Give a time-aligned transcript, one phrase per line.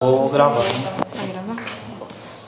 [0.00, 0.64] Vou gravar.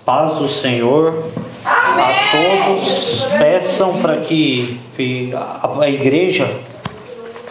[0.05, 1.25] Paz do Senhor
[1.65, 3.25] a todos.
[3.41, 4.79] Peçam para que,
[5.35, 6.49] a, igreja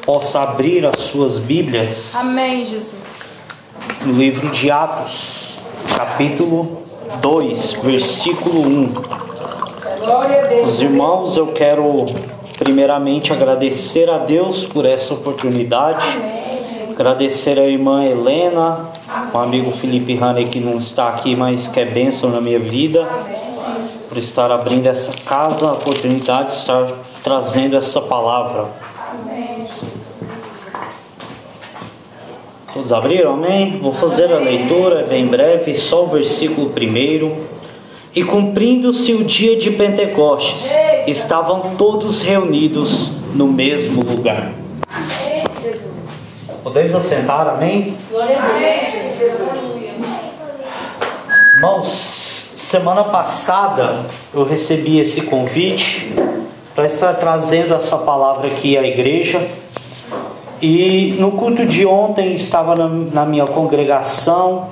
[0.05, 3.39] possa abrir as suas Bíblias Amém, Jesus.
[4.05, 5.57] no livro de Atos,
[5.93, 6.81] capítulo
[7.19, 8.87] 2, versículo 1.
[9.99, 10.75] Glória a Deus.
[10.75, 12.05] Os irmãos, eu quero
[12.57, 16.38] primeiramente agradecer a Deus por essa oportunidade.
[16.99, 18.89] Agradecer a irmã Helena,
[19.33, 23.07] o amigo Felipe Haney que não está aqui, mas que é bênção na minha vida,
[24.09, 26.91] por estar abrindo essa casa, a oportunidade de estar
[27.23, 28.65] trazendo essa palavra.
[32.73, 33.35] Todos abriram?
[33.35, 33.79] Amém?
[33.81, 37.33] Vou fazer a leitura, é bem breve, só o versículo primeiro.
[38.13, 40.69] E cumprindo-se o dia de Pentecostes,
[41.07, 44.51] estavam todos reunidos no mesmo lugar.
[46.63, 47.97] Podemos assentar, amém?
[48.09, 49.79] Glória a Deus.
[51.55, 56.13] Irmãos, semana passada eu recebi esse convite
[56.75, 59.47] para estar trazendo essa palavra aqui à igreja.
[60.61, 64.69] E no culto de ontem estava na, na minha congregação,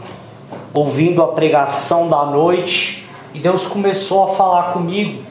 [0.74, 5.24] ouvindo a pregação da noite, e Deus começou a falar comigo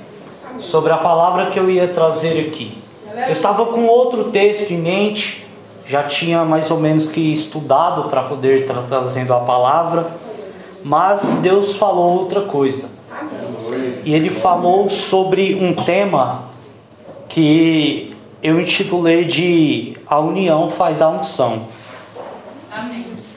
[0.59, 2.78] sobre a palavra que eu ia trazer aqui.
[3.14, 5.45] Eu estava com outro texto em mente,
[5.89, 10.11] já tinha mais ou menos que estudado para poder estar trazendo a palavra,
[10.83, 12.91] mas Deus falou outra coisa.
[14.05, 16.45] E Ele falou sobre um tema
[17.28, 21.65] que eu intitulei de A União faz a unção.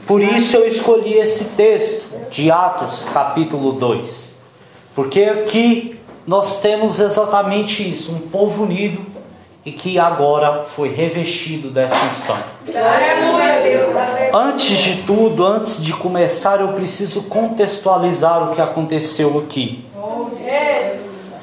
[0.05, 4.33] Por isso eu escolhi esse texto de Atos, capítulo 2.
[4.95, 9.18] Porque aqui nós temos exatamente isso, um povo unido
[9.65, 12.37] e que agora foi revestido dessa unção.
[14.33, 19.85] Antes de tudo, antes de começar, eu preciso contextualizar o que aconteceu aqui.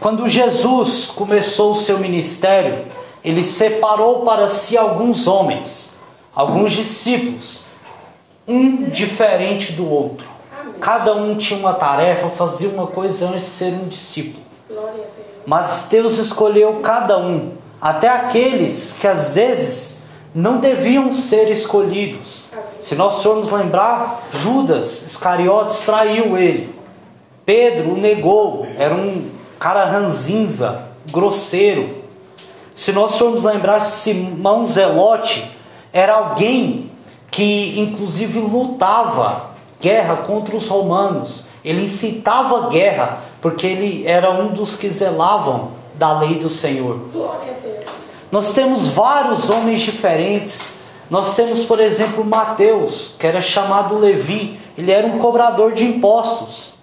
[0.01, 2.85] Quando Jesus começou o seu ministério,
[3.25, 5.91] ele separou para si alguns homens,
[6.35, 7.63] alguns discípulos,
[8.47, 10.27] um diferente do outro.
[10.81, 14.45] Cada um tinha uma tarefa, fazia uma coisa antes de ser um discípulo.
[15.45, 19.99] Mas Deus escolheu cada um, até aqueles que às vezes
[20.35, 22.45] não deviam ser escolhidos.
[22.81, 26.75] Se nós formos lembrar, Judas Iscariotes traiu ele.
[27.45, 32.03] Pedro o negou, era um cara ranzinza, grosseiro.
[32.75, 35.51] Se nós formos lembrar, Simão Zelote
[35.93, 36.91] era alguém
[37.31, 39.51] que inclusive lutava
[39.81, 41.47] guerra contra os romanos.
[41.65, 47.01] Ele incitava guerra porque ele era um dos que zelavam da lei do Senhor.
[48.31, 50.75] Nós temos vários homens diferentes.
[51.09, 54.59] Nós temos, por exemplo, Mateus, que era chamado Levi.
[54.77, 56.75] Ele era um cobrador de impostos.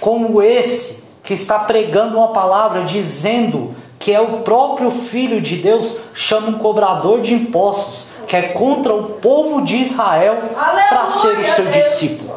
[0.00, 5.96] Como esse que está pregando uma palavra dizendo que é o próprio Filho de Deus,
[6.14, 11.46] chama um cobrador de impostos, que é contra o povo de Israel para ser o
[11.46, 12.32] seu discípulo.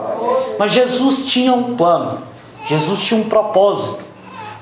[0.57, 2.19] Mas Jesus tinha um plano,
[2.67, 3.99] Jesus tinha um propósito,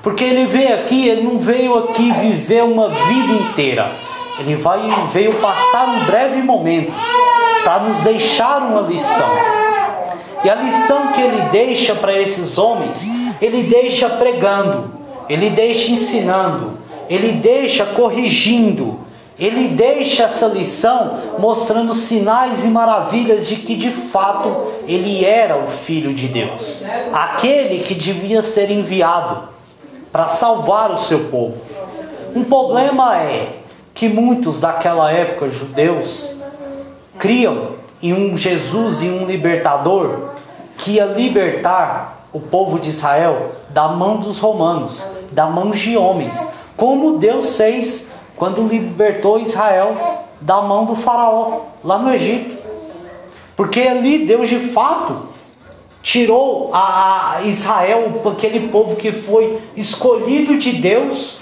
[0.02, 3.90] porque ele veio aqui, ele não veio aqui viver uma vida inteira,
[4.38, 4.80] ele vai,
[5.12, 6.92] veio passar um breve momento
[7.62, 9.28] para nos deixar uma lição.
[10.42, 13.06] E a lição que ele deixa para esses homens,
[13.42, 14.90] ele deixa pregando,
[15.28, 16.78] ele deixa ensinando,
[17.10, 19.00] ele deixa corrigindo,
[19.38, 25.66] ele deixa essa lição mostrando sinais e maravilhas de que de fato ele era o
[25.66, 26.78] Filho de Deus,
[27.12, 29.59] aquele que devia ser enviado
[30.12, 31.58] para salvar o seu povo.
[32.34, 33.60] Um problema é
[33.94, 36.30] que muitos daquela época, judeus,
[37.18, 37.72] criam
[38.02, 40.30] em um Jesus e um libertador
[40.78, 46.34] que ia libertar o povo de Israel da mão dos romanos, da mão de homens,
[46.76, 52.58] como Deus fez quando libertou Israel da mão do faraó lá no Egito.
[53.54, 55.29] Porque ali Deus de fato
[56.02, 61.38] tirou a, a Israel, aquele povo que foi escolhido de Deus,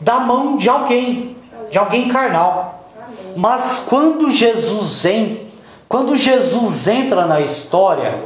[0.00, 1.36] da mão de alguém,
[1.70, 2.88] de alguém carnal.
[3.36, 5.44] Mas quando Jesus entra,
[5.88, 8.18] quando Jesus entra na história,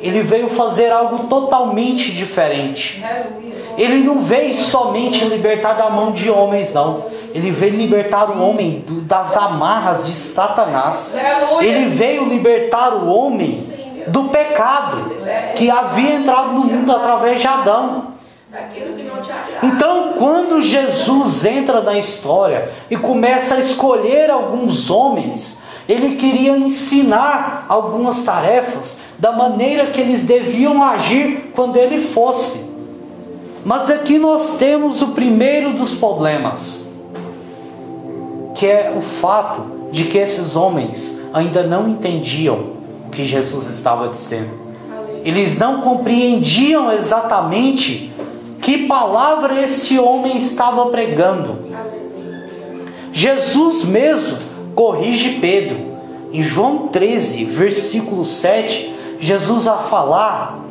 [0.00, 3.02] ele veio fazer algo totalmente diferente.
[3.78, 7.06] Ele não veio somente libertar da mão de homens, não.
[7.32, 11.14] Ele veio libertar o homem do- das amarras de Satanás.
[11.64, 13.60] Ele veio libertar o homem
[14.08, 15.12] do pecado
[15.56, 18.14] que havia entrado no mundo através de Adão.
[19.62, 27.66] Então, quando Jesus entra na história e começa a escolher alguns homens, Ele queria ensinar
[27.68, 32.64] algumas tarefas da maneira que eles deviam agir quando ele fosse.
[33.64, 36.84] Mas aqui nós temos o primeiro dos problemas,
[38.54, 42.74] que é o fato de que esses homens ainda não entendiam
[43.14, 44.50] que Jesus estava dizendo.
[45.24, 48.12] Eles não compreendiam exatamente
[48.60, 51.58] que palavra esse homem estava pregando.
[53.12, 54.38] Jesus mesmo
[54.74, 55.94] corrige Pedro.
[56.32, 60.64] Em João 13, versículo 7, Jesus a falar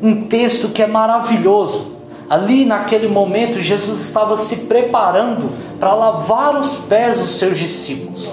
[0.00, 1.92] um texto que é maravilhoso.
[2.30, 8.28] Ali naquele momento, Jesus estava se preparando para lavar os pés dos seus discípulos.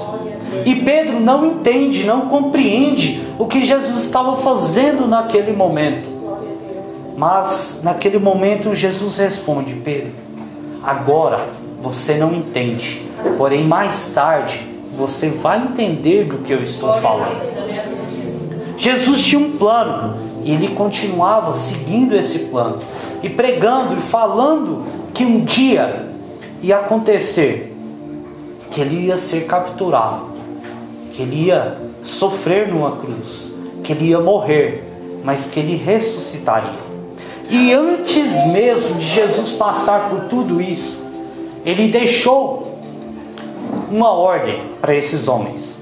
[0.66, 6.08] E Pedro não entende, não compreende o que Jesus estava fazendo naquele momento.
[7.18, 10.12] Mas naquele momento Jesus responde: Pedro,
[10.84, 11.50] agora
[11.82, 13.02] você não entende,
[13.38, 17.40] porém mais tarde você vai entender do que eu estou falando.
[18.78, 22.80] Jesus tinha um plano e ele continuava seguindo esse plano
[23.22, 26.08] e pregando e falando que um dia
[26.62, 27.70] ia acontecer
[28.72, 30.28] que ele ia ser capturado,
[31.20, 33.52] que ele ia sofrer numa cruz,
[33.84, 34.86] que ele ia morrer,
[35.22, 36.80] mas que ele ressuscitaria.
[37.50, 40.98] E antes mesmo de Jesus passar por tudo isso,
[41.66, 42.80] ele deixou
[43.92, 45.76] uma ordem para esses homens.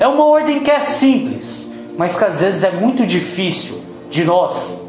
[0.00, 3.80] É uma ordem que é simples, mas que às vezes é muito difícil
[4.10, 4.84] de nós,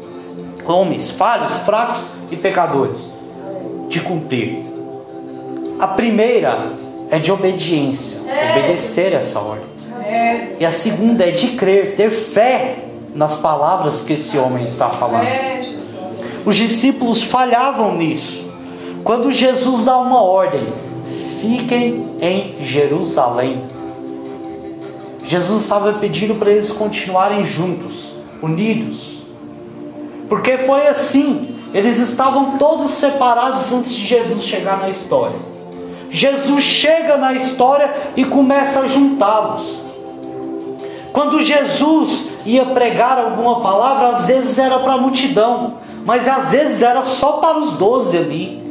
[0.66, 2.98] homens falhos, fracos e pecadores,
[3.88, 4.66] de cumprir.
[5.78, 6.72] A primeira
[7.10, 9.66] é de obediência, obedecer essa ordem.
[10.58, 12.84] E a segunda é de crer, ter fé
[13.14, 15.26] nas palavras que esse homem está falando.
[16.44, 18.44] Os discípulos falhavam nisso.
[19.02, 20.68] Quando Jesus dá uma ordem,
[21.40, 23.62] fiquem em Jerusalém.
[25.24, 29.18] Jesus estava pedindo para eles continuarem juntos, unidos.
[30.28, 35.53] Porque foi assim, eles estavam todos separados antes de Jesus chegar na história.
[36.14, 39.82] Jesus chega na história e começa a juntá-los.
[41.12, 45.74] Quando Jesus ia pregar alguma palavra, às vezes era para a multidão,
[46.04, 48.62] mas às vezes era só para os doze ali.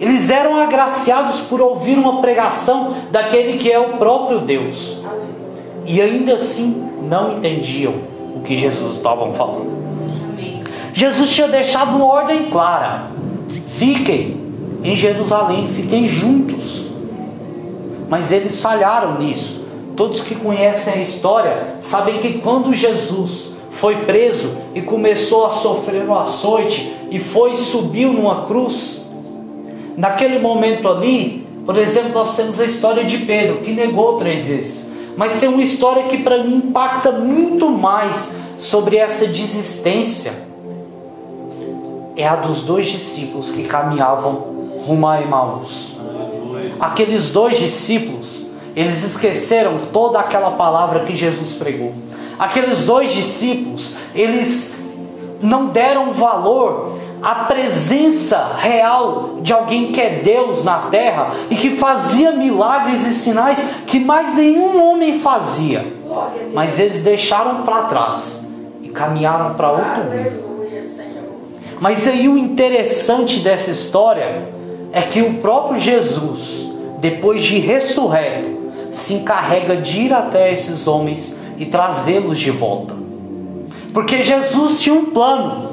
[0.00, 4.98] Eles eram agraciados por ouvir uma pregação daquele que é o próprio Deus.
[5.86, 7.94] E ainda assim não entendiam
[8.34, 9.70] o que Jesus estava falando.
[10.92, 13.04] Jesus tinha deixado uma ordem clara:
[13.78, 14.41] fiquem
[14.84, 16.86] em Jerusalém, fiquem juntos.
[18.08, 19.62] Mas eles falharam nisso.
[19.96, 26.04] Todos que conhecem a história sabem que quando Jesus foi preso e começou a sofrer
[26.04, 29.02] no açoite e foi subiu numa cruz,
[29.96, 34.86] naquele momento ali, por exemplo, nós temos a história de Pedro, que negou três vezes.
[35.16, 40.32] Mas tem uma história que para mim impacta muito mais sobre essa desistência.
[42.16, 45.96] É a dos dois discípulos que caminhavam rumo a Emaús.
[46.78, 51.92] Aqueles dois discípulos, eles esqueceram toda aquela palavra que Jesus pregou.
[52.38, 54.74] Aqueles dois discípulos, eles
[55.40, 61.70] não deram valor à presença real de alguém que é Deus na terra e que
[61.76, 65.86] fazia milagres e sinais que mais nenhum homem fazia.
[66.52, 68.44] Mas eles deixaram para trás
[68.82, 70.52] e caminharam para outro mundo.
[71.80, 74.61] Mas aí o interessante dessa história
[74.92, 76.68] é que o próprio Jesus,
[76.98, 82.94] depois de ressurreto, se encarrega de ir até esses homens e trazê-los de volta.
[83.92, 85.70] Porque Jesus tinha um plano,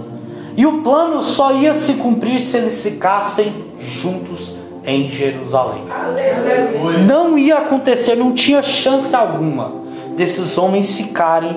[0.56, 4.54] e o plano só ia se cumprir se eles ficassem juntos
[4.86, 5.84] em Jerusalém.
[5.90, 7.00] Aleluia.
[7.00, 9.80] Não ia acontecer, não tinha chance alguma
[10.16, 11.56] desses homens ficarem,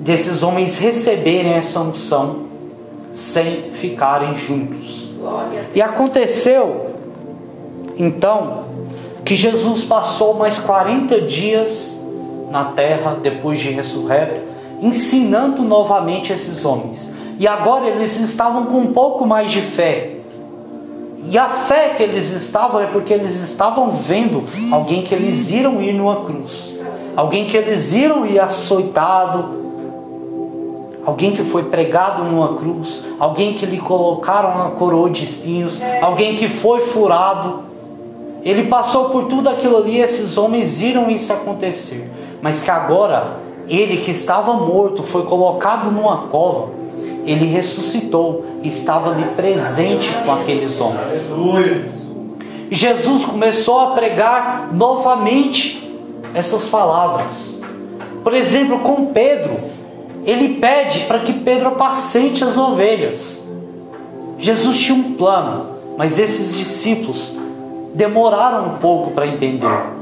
[0.00, 2.46] desses homens receberem essa unção
[3.12, 5.05] sem ficarem juntos.
[5.74, 6.90] E aconteceu
[7.98, 8.64] então
[9.24, 11.96] que Jesus passou mais 40 dias
[12.50, 14.40] na terra depois de ressurreto,
[14.80, 17.10] ensinando novamente esses homens.
[17.38, 20.12] E agora eles estavam com um pouco mais de fé.
[21.28, 25.82] E a fé que eles estavam é porque eles estavam vendo alguém que eles viram
[25.82, 26.72] ir numa cruz,
[27.16, 29.65] alguém que eles viram ir açoitado,
[31.06, 36.36] alguém que foi pregado numa cruz, alguém que lhe colocaram uma coroa de espinhos, alguém
[36.36, 37.64] que foi furado.
[38.42, 42.10] Ele passou por tudo aquilo ali, esses homens viram isso acontecer,
[42.42, 46.70] mas que agora ele que estava morto foi colocado numa cova,
[47.24, 51.28] ele ressuscitou, estava ali presente com aqueles homens.
[52.70, 55.82] e Jesus começou a pregar novamente
[56.34, 57.56] essas palavras.
[58.22, 59.56] Por exemplo, com Pedro,
[60.26, 63.46] ele pede para que Pedro apacente as ovelhas.
[64.38, 65.66] Jesus tinha um plano,
[65.96, 67.36] mas esses discípulos
[67.94, 69.96] demoraram um pouco para entender.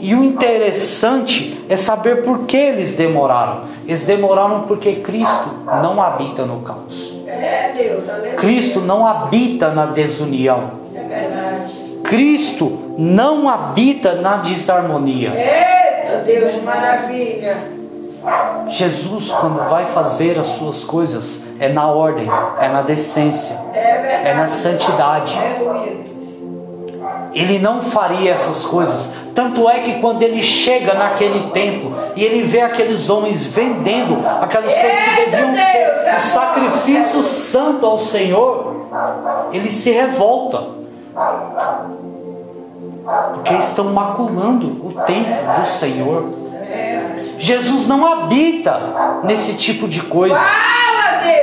[0.00, 3.62] E o interessante é saber por que eles demoraram.
[3.86, 7.16] Eles demoraram porque Cristo não habita no caos.
[7.26, 8.34] É Deus, aleluia.
[8.34, 10.70] Cristo não habita na desunião.
[10.94, 11.60] É.
[12.04, 15.30] Cristo não habita na desarmonia.
[15.30, 17.77] Eita Deus, maravilha.
[18.68, 22.28] Jesus, quando vai fazer as suas coisas, é na ordem,
[22.60, 25.38] é na decência, É na santidade.
[27.32, 29.10] Ele não faria essas coisas.
[29.34, 34.72] Tanto é que quando ele chega naquele templo e ele vê aqueles homens vendendo aquelas
[34.72, 38.88] coisas que deviam Deus, ser é um sacrifício santo ao Senhor,
[39.52, 40.78] ele se revolta.
[43.34, 46.32] Porque estão maculando o templo do Senhor.
[47.38, 50.38] Jesus não habita nesse tipo de coisa.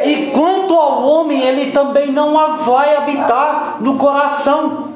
[0.04, 4.90] E quanto ao homem, ele também não a vai habitar no coração.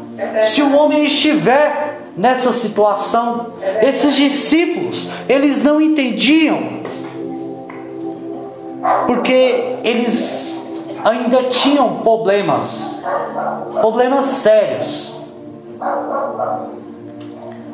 [0.44, 6.82] Se o homem estiver nessa situação, esses discípulos, eles não entendiam,
[9.08, 10.62] porque eles
[11.04, 13.04] ainda tinham problemas,
[13.80, 15.14] problemas sérios.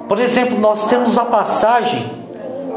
[0.08, 2.25] Por exemplo, nós temos a passagem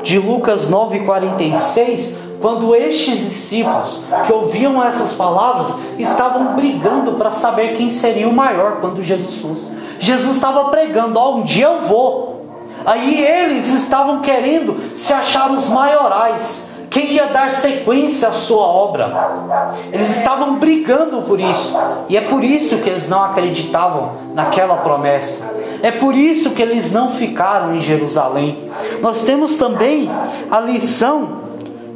[0.03, 7.91] de Lucas 9,46, quando estes discípulos que ouviam essas palavras estavam brigando para saber quem
[7.91, 9.71] seria o maior quando Jesus fosse.
[9.99, 12.39] Jesus estava pregando: Ó, um dia eu vou.
[12.87, 19.67] Aí eles estavam querendo se achar os maiorais, quem ia dar sequência à sua obra.
[19.93, 21.77] Eles estavam brigando por isso,
[22.09, 25.53] e é por isso que eles não acreditavam naquela promessa.
[25.83, 28.57] É por isso que eles não ficaram em Jerusalém.
[29.01, 30.11] Nós temos também
[30.51, 31.39] a lição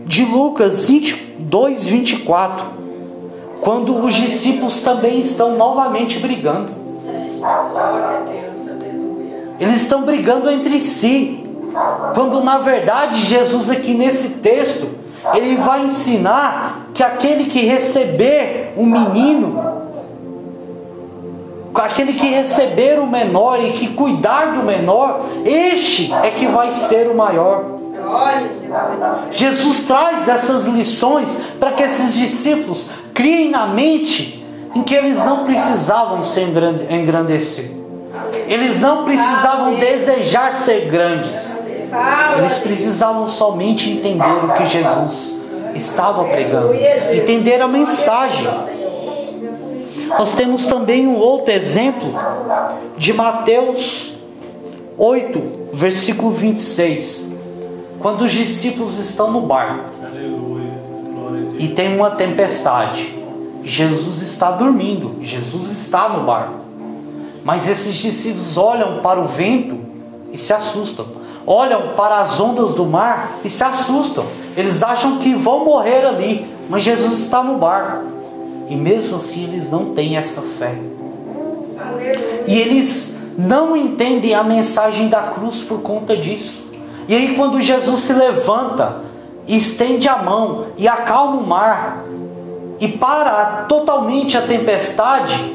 [0.06, 2.66] de Lucas 22, 24,
[3.60, 6.70] quando os discípulos também estão novamente brigando.
[9.58, 11.38] Eles estão brigando entre si.
[12.14, 14.88] Quando na verdade Jesus aqui nesse texto,
[15.34, 19.58] ele vai ensinar que aquele que receber um menino,
[21.80, 27.08] aquele que receber o menor e que cuidar do menor, este é que vai ser
[27.08, 27.64] o maior.
[29.30, 35.44] Jesus traz essas lições para que esses discípulos criem na mente em que eles não
[35.44, 37.70] precisavam se engrande- engrandecer.
[38.48, 41.52] Eles não precisavam desejar ser grandes.
[42.38, 45.36] Eles precisavam somente entender o que Jesus
[45.74, 46.74] estava pregando,
[47.12, 48.48] entender a mensagem.
[50.18, 52.12] Nós temos também um outro exemplo
[52.96, 54.14] de Mateus
[54.96, 57.26] 8, versículo 26.
[57.98, 59.90] Quando os discípulos estão no barco
[61.58, 63.14] e tem uma tempestade,
[63.64, 66.60] Jesus está dormindo, Jesus está no barco.
[67.44, 69.76] Mas esses discípulos olham para o vento
[70.32, 71.06] e se assustam.
[71.46, 74.24] Olham para as ondas do mar e se assustam.
[74.56, 78.21] Eles acham que vão morrer ali, mas Jesus está no barco.
[78.68, 80.74] E mesmo assim eles não têm essa fé.
[82.46, 86.62] E eles não entendem a mensagem da cruz por conta disso.
[87.08, 89.02] E aí, quando Jesus se levanta,
[89.46, 92.04] estende a mão e acalma o mar
[92.80, 95.54] e para totalmente a tempestade,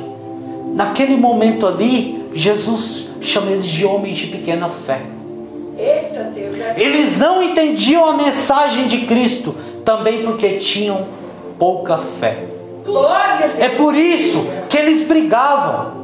[0.74, 5.02] naquele momento ali, Jesus chama eles de homens de pequena fé.
[5.78, 11.06] É- Eles não entendiam a mensagem de Cristo, também porque tinham
[11.60, 12.46] pouca fé.
[13.60, 15.98] É por isso que eles brigavam.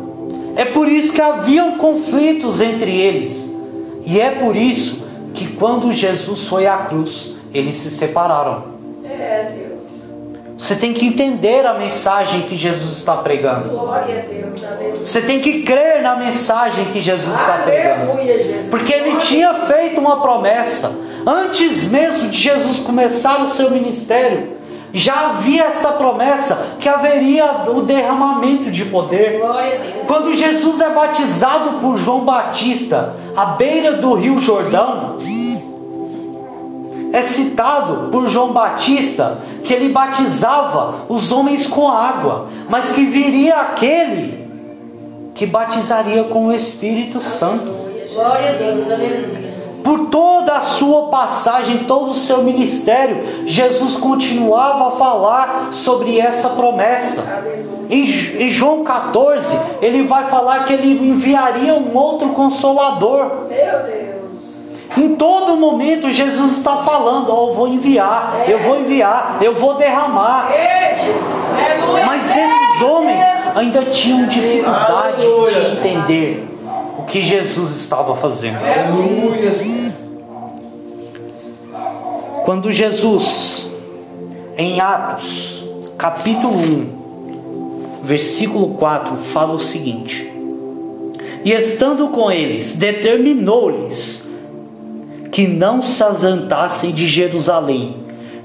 [0.55, 3.51] É por isso que haviam conflitos entre eles.
[4.05, 8.73] E é por isso que quando Jesus foi à cruz, eles se separaram.
[9.05, 9.73] É Deus.
[10.57, 13.69] Você tem que entender a mensagem que Jesus está pregando.
[13.69, 14.63] Glória a Deus.
[14.63, 15.05] Aleluia.
[15.05, 18.11] Você tem que crer na mensagem que Jesus está pregando.
[18.11, 18.69] Aleluia, Jesus.
[18.69, 20.91] Porque ele tinha feito uma promessa.
[21.25, 24.57] Antes mesmo de Jesus começar o seu ministério,
[24.93, 29.41] já havia essa promessa que haveria o derramamento de poder.
[30.05, 35.17] Quando Jesus é batizado por João Batista à beira do Rio Jordão,
[37.11, 43.55] é citado por João Batista que ele batizava os homens com água, mas que viria
[43.55, 44.43] aquele
[45.33, 47.83] que batizaria com o Espírito Santo.
[48.13, 48.91] Glória a Deus.
[48.91, 49.42] Aleluia.
[49.83, 56.49] Por toda a sua passagem, todo o seu ministério, Jesus continuava a falar sobre essa
[56.49, 57.43] promessa.
[57.89, 59.45] Em, em João 14,
[59.81, 63.47] ele vai falar que ele enviaria um outro consolador.
[63.49, 64.23] Meu Deus.
[64.95, 69.73] Em todo momento Jesus está falando, ó, eu vou enviar, eu vou enviar, eu vou
[69.73, 70.49] derramar.
[72.05, 73.25] Mas esses homens
[73.55, 75.71] ainda tinham dificuldade de Aleluia.
[75.71, 76.52] entender
[76.97, 78.57] o que Jesus estava fazendo.
[78.57, 79.93] Aleluia.
[82.45, 83.69] Quando Jesus,
[84.57, 85.63] em Atos,
[85.97, 90.29] capítulo 1, versículo 4, fala o seguinte:
[91.45, 94.23] E estando com eles, determinou-lhes
[95.31, 97.95] que não se ausentassem de Jerusalém,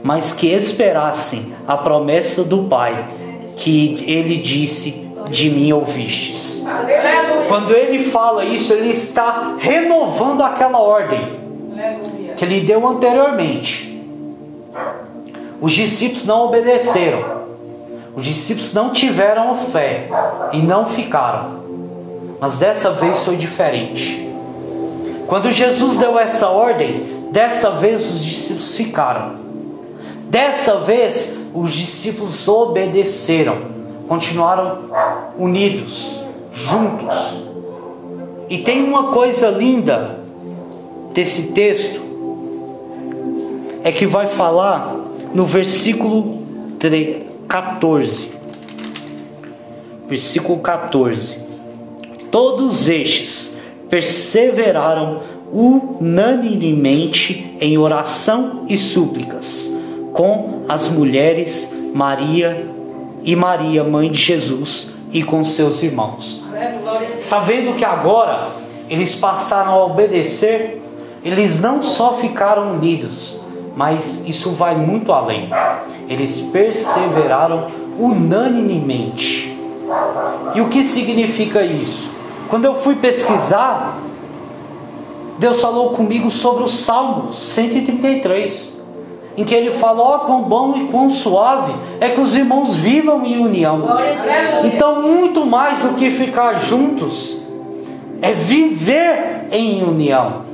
[0.03, 3.09] mas que esperassem a promessa do Pai,
[3.57, 4.95] que ele disse:
[5.29, 6.58] De mim ouvistes.
[7.49, 11.39] Quando ele fala isso, ele está renovando aquela ordem
[12.37, 14.03] que ele deu anteriormente.
[15.61, 17.39] Os discípulos não obedeceram.
[18.15, 20.09] Os discípulos não tiveram fé
[20.53, 21.59] e não ficaram.
[22.41, 24.29] Mas dessa vez foi diferente.
[25.27, 29.37] Quando Jesus deu essa ordem, desta vez os discípulos ficaram.
[30.25, 33.59] Desta vez os discípulos obedeceram,
[34.07, 34.91] continuaram
[35.39, 36.21] unidos,
[36.59, 37.15] juntos.
[38.49, 40.19] E tem uma coisa linda
[41.13, 42.01] desse texto
[43.85, 44.97] é que vai falar
[45.35, 46.43] no versículo
[46.79, 48.31] 3 14.
[50.09, 51.39] Versículo 14.
[52.31, 53.55] Todos estes
[53.89, 55.21] perseveraram
[55.53, 59.71] unanimemente em oração e súplicas
[60.13, 62.67] com as mulheres Maria
[63.23, 66.43] e Maria, mãe de Jesus, e com seus irmãos.
[67.21, 68.49] Sabendo que agora
[68.89, 70.83] eles passaram a obedecer,
[71.23, 73.37] eles não só ficaram unidos,
[73.77, 75.51] mas isso vai muito além.
[76.09, 77.67] Eles perseveraram
[77.99, 79.59] unanimemente.
[80.55, 82.11] E o que significa isso?
[82.49, 83.99] Quando eu fui pesquisar,
[85.39, 88.78] Deus falou comigo sobre o Salmo 133,
[89.39, 93.25] em que ele fala: Ó, quão bom e quão suave é que os irmãos vivam
[93.25, 93.87] em união.
[94.65, 97.37] Então, muito mais do que ficar juntos,
[98.21, 100.49] é viver em união.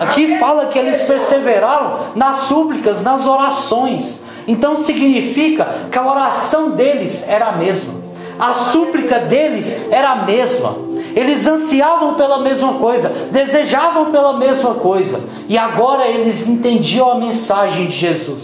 [0.00, 4.24] Aqui fala que eles perseveraram nas súplicas, nas orações.
[4.48, 7.94] Então significa que a oração deles era a mesma,
[8.38, 10.76] a súplica deles era a mesma.
[11.14, 17.86] Eles ansiavam pela mesma coisa, desejavam pela mesma coisa, e agora eles entendiam a mensagem
[17.86, 18.42] de Jesus,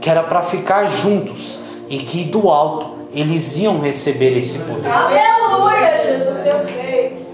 [0.00, 4.88] que era para ficar juntos e que do alto eles iam receber esse poder.
[4.90, 7.24] Aleluia, Jesus, eu sei.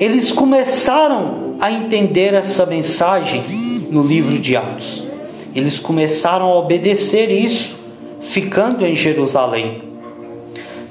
[0.00, 3.44] Eles começaram a entender essa mensagem
[3.90, 5.04] no livro de Atos.
[5.54, 7.76] Eles começaram a obedecer isso,
[8.20, 9.82] ficando em Jerusalém.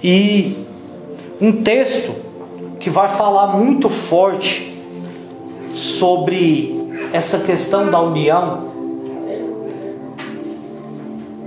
[0.07, 0.55] E
[1.41, 2.13] um texto
[2.79, 4.71] que vai falar muito forte
[5.73, 8.65] sobre essa questão da união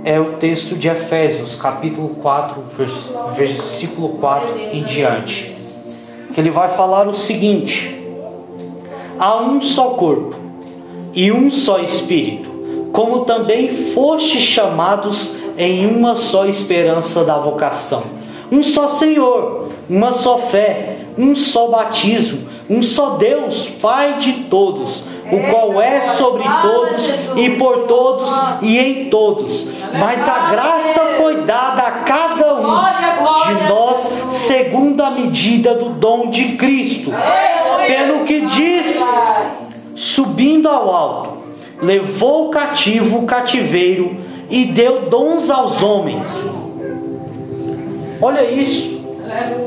[0.03, 5.55] é o texto de Efésios, capítulo 4, vers- versículo 4 em diante.
[6.33, 7.97] Que ele vai falar o seguinte:
[9.17, 10.35] Há um só corpo
[11.13, 12.49] e um só espírito,
[12.91, 18.18] como também fostes chamados em uma só esperança da vocação.
[18.51, 25.03] Um só Senhor, uma só fé, um só batismo, um só Deus, Pai de todos,
[25.31, 28.31] o qual é sobre todos e por todos
[28.61, 29.67] e em todos.
[29.93, 32.69] Mas a graça foi dada a cada um
[33.47, 37.11] de nós segundo a medida do dom de Cristo.
[37.87, 39.03] Pelo que diz,
[39.95, 41.37] subindo ao alto,
[41.81, 44.17] levou cativo o cativeiro
[44.49, 46.45] e deu dons aos homens.
[48.21, 48.99] Olha isso.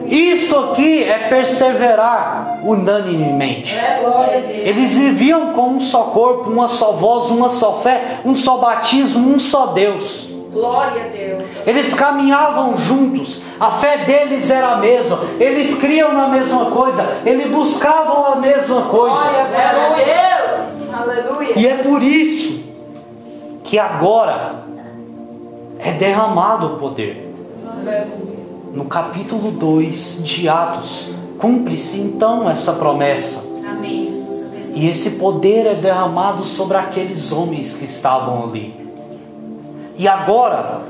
[0.06, 3.78] Isso aqui é perseverar unanimemente.
[4.00, 4.66] Glória a Deus.
[4.66, 9.32] Eles viviam com um só corpo, uma só voz, uma só fé, um só batismo,
[9.32, 10.28] um só Deus.
[10.52, 11.44] Glória a Deus.
[11.64, 17.50] Eles caminhavam juntos, a fé deles era a mesma, eles criam na mesma coisa, eles
[17.50, 19.16] buscavam a mesma coisa.
[19.16, 20.66] Aleluia.
[20.92, 21.58] Aleluia.
[21.58, 22.62] E é por isso
[23.64, 24.56] que agora
[25.78, 27.32] é derramado o poder.
[28.72, 33.44] No capítulo 2 de Atos, cumpre-se então essa promessa.
[33.68, 34.24] Amém.
[34.74, 38.74] E esse poder é derramado sobre aqueles homens que estavam ali.
[39.98, 40.84] E agora,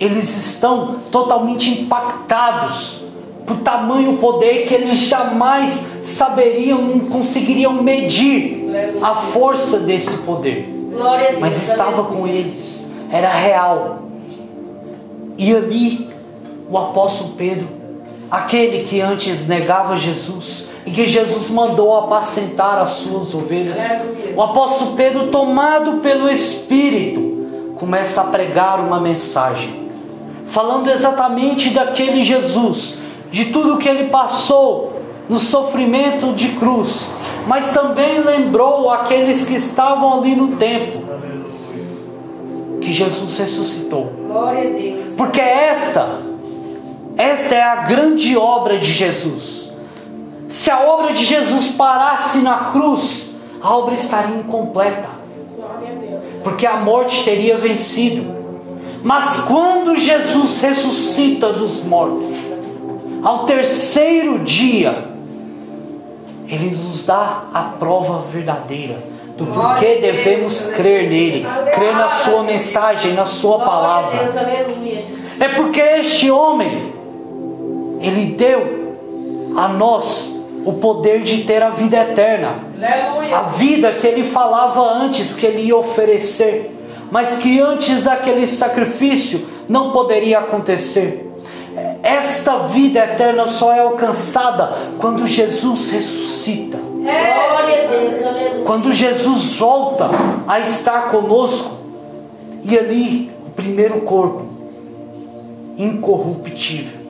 [0.00, 3.02] eles estão totalmente impactados
[3.46, 8.64] por tamanho poder que eles jamais saberiam, não conseguiriam medir
[9.02, 10.70] a força desse poder.
[11.38, 14.04] Mas estava com eles, era real.
[15.36, 16.13] E ali,
[16.74, 17.68] o apóstolo Pedro,
[18.28, 23.78] aquele que antes negava Jesus e que Jesus mandou apacentar as suas ovelhas,
[24.34, 29.88] o apóstolo Pedro, tomado pelo Espírito, começa a pregar uma mensagem,
[30.46, 32.96] falando exatamente daquele Jesus,
[33.30, 34.94] de tudo que ele passou
[35.28, 37.08] no sofrimento de cruz,
[37.46, 41.04] mas também lembrou aqueles que estavam ali no templo
[42.80, 44.10] que Jesus ressuscitou.
[45.16, 46.33] Porque esta,
[47.16, 49.70] esta é a grande obra de Jesus.
[50.48, 53.30] Se a obra de Jesus parasse na cruz,
[53.62, 55.08] a obra estaria incompleta.
[56.42, 58.24] Porque a morte teria vencido.
[59.02, 62.34] Mas quando Jesus ressuscita dos mortos,
[63.22, 65.06] ao terceiro dia,
[66.46, 73.14] ele nos dá a prova verdadeira do porquê devemos crer nele, crer na sua mensagem,
[73.14, 74.20] na sua palavra.
[75.40, 76.93] É porque este homem,
[78.04, 82.56] ele deu a nós o poder de ter a vida eterna.
[83.34, 86.74] A vida que ele falava antes que ele ia oferecer,
[87.10, 91.30] mas que antes daquele sacrifício não poderia acontecer.
[92.02, 96.78] Esta vida eterna só é alcançada quando Jesus ressuscita.
[96.78, 98.64] Aleluia.
[98.64, 100.10] Quando Jesus volta
[100.46, 101.72] a estar conosco,
[102.62, 104.44] e ali o primeiro corpo,
[105.76, 107.03] incorruptível.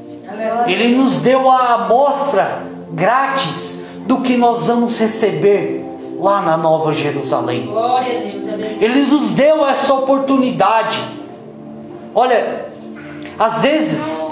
[0.66, 5.84] Ele nos deu a amostra grátis do que nós vamos receber
[6.18, 7.66] lá na Nova Jerusalém.
[7.66, 8.44] Glória a Deus.
[8.80, 10.98] Ele nos deu essa oportunidade.
[12.14, 12.66] Olha,
[13.38, 14.24] às vezes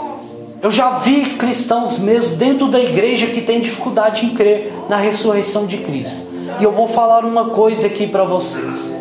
[0.62, 5.66] eu já vi cristãos mesmo dentro da igreja que têm dificuldade em crer na ressurreição
[5.66, 6.16] de Cristo.
[6.60, 8.94] E eu vou falar uma coisa aqui para vocês.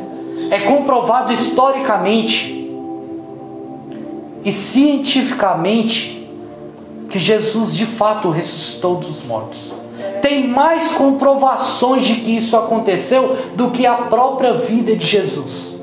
[0.50, 2.70] É comprovado historicamente
[4.44, 6.21] e cientificamente
[7.12, 9.72] que Jesus de fato ressuscitou dos mortos.
[10.22, 15.76] Tem mais comprovações de que isso aconteceu do que a própria vida de Jesus.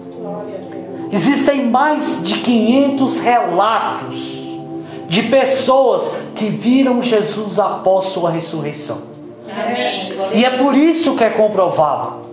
[1.13, 4.39] Existem mais de 500 relatos
[5.09, 8.99] de pessoas que viram Jesus após sua ressurreição.
[9.51, 10.13] Amém.
[10.35, 12.29] E é por isso que é comprovado.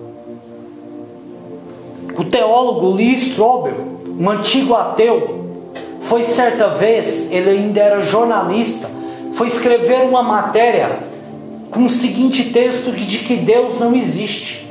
[2.18, 5.45] O teólogo Lee Strobel, um antigo ateu,
[6.06, 8.90] foi certa vez, ele ainda era jornalista,
[9.34, 11.00] foi escrever uma matéria
[11.72, 14.66] com o seguinte texto de que Deus não existe.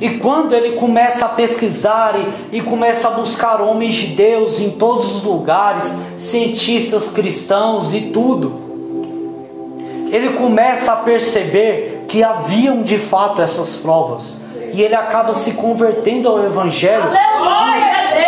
[0.00, 2.14] E quando ele começa a pesquisar
[2.52, 8.02] e, e começa a buscar homens de Deus em todos os lugares, cientistas cristãos e
[8.12, 8.68] tudo,
[10.12, 14.38] ele começa a perceber que haviam de fato essas provas.
[14.72, 18.27] E ele acaba se convertendo ao Evangelho Glória a Deus.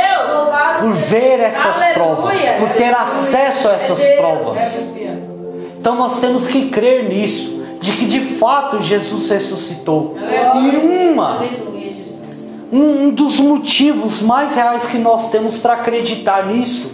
[0.81, 4.61] Por ver essas provas, por ter acesso a essas provas.
[5.79, 10.17] Então nós temos que crer nisso, de que de fato Jesus ressuscitou.
[10.19, 11.71] E uma, Aleluia,
[12.73, 16.91] um dos motivos mais reais que nós temos para acreditar nisso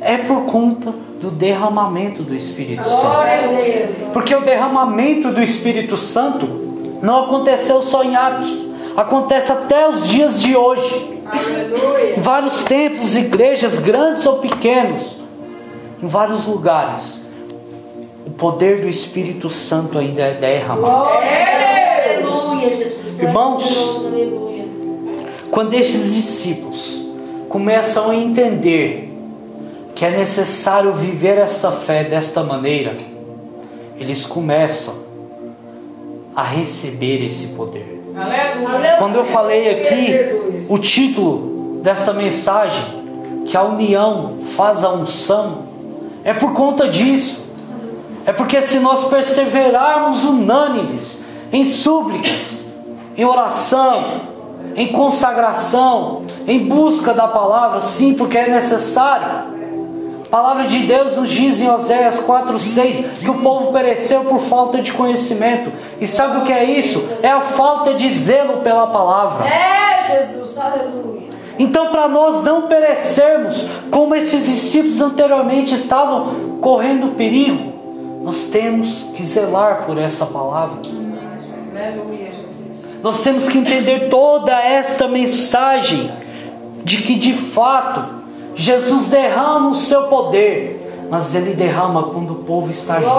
[0.00, 4.12] é por conta do derramamento do Espírito Santo.
[4.12, 8.50] Porque o derramamento do Espírito Santo não aconteceu só em Atos,
[8.96, 11.20] acontece até os dias de hoje.
[12.16, 15.18] Em vários templos, igrejas, grandes ou pequenos,
[16.02, 17.22] em vários lugares,
[18.26, 21.08] o poder do Espírito Santo ainda é derramado.
[21.10, 23.18] Aleluia, Jesus.
[23.20, 24.04] Irmãos.
[24.04, 24.64] Aleluia.
[25.50, 27.06] Quando estes discípulos
[27.48, 29.10] começam a entender
[29.94, 32.96] que é necessário viver esta fé desta maneira,
[33.98, 34.94] eles começam
[36.34, 38.01] a receber esse poder.
[38.98, 43.02] Quando eu falei aqui o título desta mensagem,
[43.46, 45.64] que a união faz a unção,
[46.24, 47.40] é por conta disso.
[48.24, 51.18] É porque se nós perseverarmos unânimes
[51.52, 52.64] em súplicas,
[53.16, 54.04] em oração,
[54.76, 59.51] em consagração, em busca da palavra, sim, porque é necessário.
[60.32, 64.80] A palavra de Deus nos diz em Oséias 4:6 que o povo pereceu por falta
[64.80, 65.70] de conhecimento.
[66.00, 67.06] E sabe o que é isso?
[67.22, 69.46] É a falta de zelo pela palavra.
[69.46, 70.56] É, Jesus.
[70.56, 71.28] Aleluia.
[71.58, 79.26] Então, para nós não perecermos como esses discípulos anteriormente estavam correndo perigo, nós temos que
[79.26, 80.78] zelar por essa palavra.
[83.02, 86.10] Nós temos que entender toda esta mensagem
[86.82, 88.21] de que de fato
[88.54, 93.14] Jesus derrama o seu poder mas ele derrama quando o povo está junto.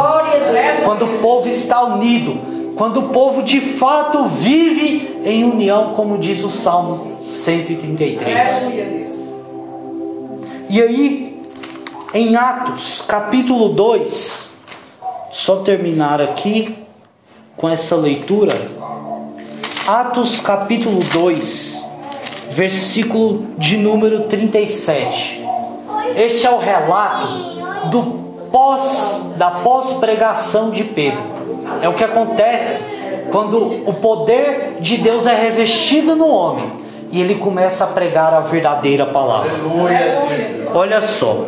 [0.83, 6.43] Quando o povo está unido, quando o povo de fato vive em união, como diz
[6.43, 8.35] o Salmo 133.
[8.35, 9.13] Aleluia, Deus.
[10.71, 11.39] E aí,
[12.15, 14.49] em Atos, capítulo 2,
[15.31, 16.75] só terminar aqui
[17.55, 18.59] com essa leitura.
[19.85, 21.82] Atos, capítulo 2,
[22.53, 25.43] versículo de número 37.
[26.15, 27.27] Este é o relato
[27.89, 28.03] do
[28.51, 31.19] pós da pós-pregação de Pedro.
[31.81, 32.83] É o que acontece
[33.31, 36.71] quando o poder de Deus é revestido no homem
[37.11, 39.51] e ele começa a pregar a verdadeira palavra.
[40.73, 41.47] Olha só.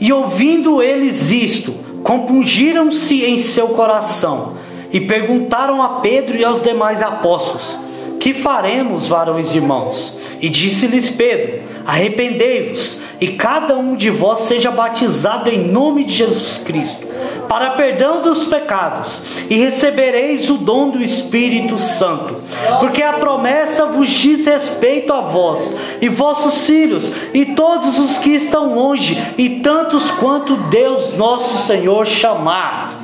[0.00, 1.72] E ouvindo eles isto,
[2.02, 4.54] compungiram-se em seu coração
[4.92, 7.85] e perguntaram a Pedro e aos demais apóstolos:
[8.26, 10.18] Que faremos, varões irmãos?
[10.40, 16.58] E disse-lhes Pedro: Arrependei-vos, e cada um de vós seja batizado em nome de Jesus
[16.58, 17.06] Cristo,
[17.48, 22.42] para perdão dos pecados, e recebereis o dom do Espírito Santo.
[22.80, 28.30] Porque a promessa vos diz respeito a vós, e vossos filhos, e todos os que
[28.30, 32.95] estão longe, e tantos quanto Deus nosso Senhor chamar.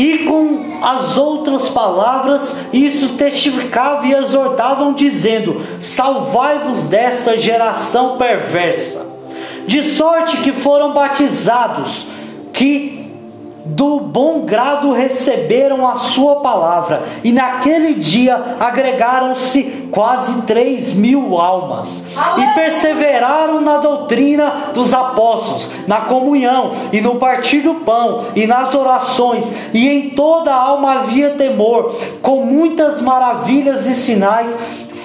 [0.00, 9.06] E com as outras palavras, isso testificava e exortavam, dizendo: Salvai-vos dessa geração perversa.
[9.66, 12.06] De sorte que foram batizados,
[12.50, 12.99] que
[13.70, 22.04] do bom grado receberam a sua palavra, e naquele dia agregaram-se quase três mil almas,
[22.38, 28.74] e perseveraram na doutrina dos apóstolos, na comunhão, e no partir do pão, e nas
[28.74, 34.54] orações, e em toda a alma havia temor, com muitas maravilhas e sinais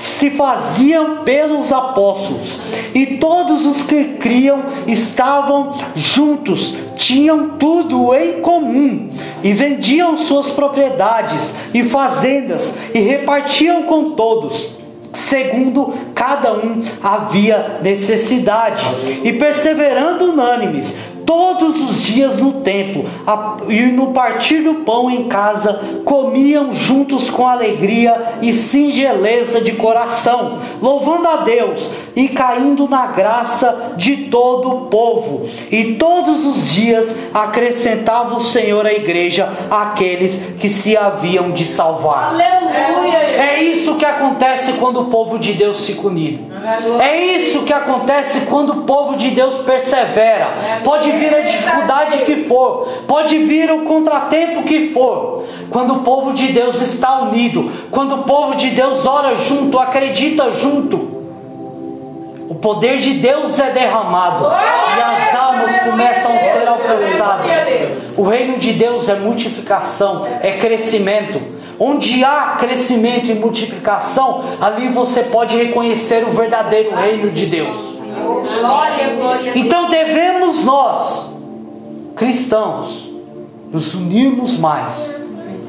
[0.05, 2.59] se faziam pelos apóstolos,
[2.93, 9.09] e todos os que criam estavam juntos, tinham tudo em comum,
[9.43, 14.69] e vendiam suas propriedades e fazendas, e repartiam com todos,
[15.13, 18.85] segundo cada um havia necessidade,
[19.23, 23.05] e perseverando unânimes, todos os dias no templo
[23.67, 30.59] e no partir do pão em casa, comiam juntos com alegria e singeleza de coração,
[30.81, 35.47] louvando a Deus e caindo na graça de todo o povo.
[35.71, 42.29] E todos os dias acrescentava o Senhor à igreja aqueles que se haviam de salvar.
[42.29, 43.17] Aleluia.
[43.37, 46.43] É isso que acontece quando o povo de Deus fica unido.
[47.01, 50.81] É isso que acontece quando o povo de Deus persevera.
[50.83, 55.45] Pode vir a dificuldade que for, pode vir o contratempo que for.
[55.69, 60.51] Quando o povo de Deus está unido, quando o povo de Deus ora junto, acredita
[60.51, 61.15] junto,
[62.47, 67.51] o poder de Deus é derramado e as almas começam a ser alcançadas.
[68.15, 71.41] O reino de Deus é multiplicação, é crescimento.
[71.79, 77.94] Onde há crescimento e multiplicação, ali você pode reconhecer o verdadeiro reino de Deus.
[78.25, 79.51] Glória, glória.
[79.55, 81.29] Então devemos nós,
[82.15, 83.09] cristãos,
[83.71, 85.13] nos unirmos mais,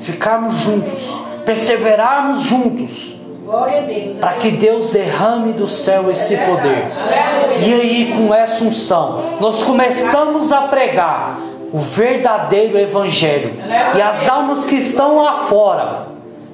[0.00, 1.02] ficarmos juntos,
[1.44, 3.16] perseverarmos juntos,
[4.20, 6.86] para que Deus derrame do céu esse poder.
[7.64, 11.38] E aí, com essa unção, nós começamos a pregar
[11.72, 13.54] o verdadeiro Evangelho.
[13.94, 16.06] E as almas que estão lá fora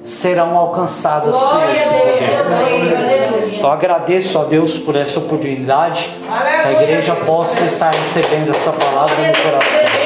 [0.03, 3.22] serão alcançadas por esse poder.
[3.63, 9.15] Eu agradeço a Deus por essa oportunidade, que a igreja possa estar recebendo essa palavra
[9.15, 10.02] no coração.